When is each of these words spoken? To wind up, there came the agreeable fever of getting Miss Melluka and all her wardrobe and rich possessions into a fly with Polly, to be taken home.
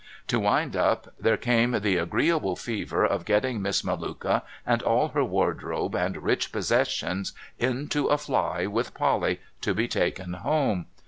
To 0.29 0.39
wind 0.39 0.75
up, 0.75 1.13
there 1.19 1.37
came 1.37 1.73
the 1.79 1.97
agreeable 1.97 2.55
fever 2.55 3.05
of 3.05 3.23
getting 3.23 3.61
Miss 3.61 3.83
Melluka 3.83 4.41
and 4.65 4.81
all 4.81 5.09
her 5.09 5.23
wardrobe 5.23 5.95
and 5.95 6.23
rich 6.23 6.51
possessions 6.51 7.33
into 7.59 8.07
a 8.07 8.17
fly 8.17 8.65
with 8.65 8.95
Polly, 8.95 9.41
to 9.61 9.75
be 9.75 9.87
taken 9.87 10.33
home. 10.33 10.87